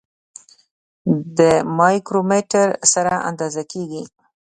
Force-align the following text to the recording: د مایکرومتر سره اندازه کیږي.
د 1.37 1.39
مایکرومتر 1.77 2.67
سره 2.93 3.13
اندازه 3.29 3.63
کیږي. 3.71 4.03